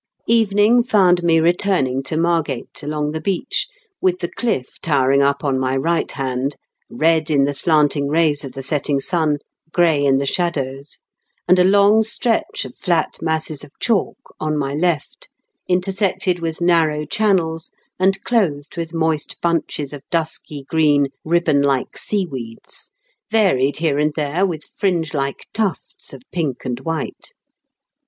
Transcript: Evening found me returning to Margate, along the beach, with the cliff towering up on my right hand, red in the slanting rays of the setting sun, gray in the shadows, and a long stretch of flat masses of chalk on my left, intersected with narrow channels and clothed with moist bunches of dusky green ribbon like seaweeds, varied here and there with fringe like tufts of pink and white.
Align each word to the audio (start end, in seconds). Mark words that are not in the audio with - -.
Evening 0.25 0.81
found 0.83 1.21
me 1.21 1.39
returning 1.39 2.01
to 2.01 2.17
Margate, 2.17 2.81
along 2.81 3.11
the 3.11 3.21
beach, 3.21 3.67
with 4.01 4.17
the 4.17 4.29
cliff 4.31 4.79
towering 4.81 5.21
up 5.21 5.43
on 5.43 5.59
my 5.59 5.77
right 5.77 6.11
hand, 6.11 6.55
red 6.89 7.29
in 7.29 7.43
the 7.43 7.53
slanting 7.53 8.07
rays 8.09 8.43
of 8.43 8.53
the 8.53 8.63
setting 8.63 8.99
sun, 8.99 9.37
gray 9.71 10.03
in 10.03 10.17
the 10.17 10.25
shadows, 10.25 10.97
and 11.47 11.59
a 11.59 11.63
long 11.63 12.01
stretch 12.01 12.65
of 12.65 12.75
flat 12.75 13.19
masses 13.21 13.63
of 13.63 13.73
chalk 13.79 14.17
on 14.39 14.57
my 14.57 14.73
left, 14.73 15.29
intersected 15.67 16.39
with 16.39 16.61
narrow 16.61 17.05
channels 17.05 17.69
and 17.99 18.23
clothed 18.23 18.77
with 18.77 18.95
moist 18.95 19.37
bunches 19.39 19.93
of 19.93 20.01
dusky 20.09 20.65
green 20.67 21.09
ribbon 21.23 21.61
like 21.61 21.95
seaweeds, 21.95 22.89
varied 23.29 23.77
here 23.77 23.99
and 23.99 24.13
there 24.15 24.47
with 24.47 24.63
fringe 24.63 25.13
like 25.13 25.45
tufts 25.53 26.11
of 26.11 26.23
pink 26.31 26.65
and 26.65 26.79
white. 26.79 27.33